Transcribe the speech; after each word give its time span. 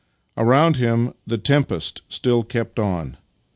Around 0.35 0.77
him 0.77 1.13
the 1.27 1.37
tempest 1.37 2.01
still 2.09 2.43
kept 2.43 2.79
on. 2.79 3.17